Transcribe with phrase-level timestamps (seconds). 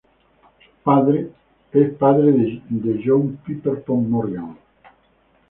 [1.71, 2.31] Es padre
[2.69, 4.57] de John Pierpont Morgan.